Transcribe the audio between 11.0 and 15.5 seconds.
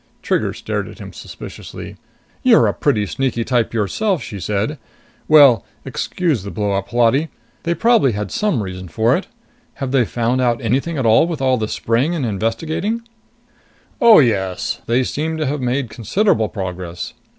all with all the spraying and investigating?" "Oh, yes. They seem to